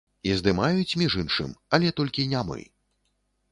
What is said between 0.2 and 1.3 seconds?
І здымаюць, між